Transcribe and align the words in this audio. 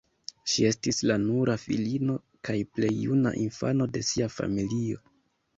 Ŝi 0.53 0.63
estis 0.69 1.01
la 1.11 1.17
nura 1.25 1.57
filino 1.65 2.15
kaj 2.49 2.57
plej 2.79 2.91
juna 3.05 3.37
infano 3.45 3.89
de 3.99 4.07
sia 4.11 4.31
familio. 4.39 5.03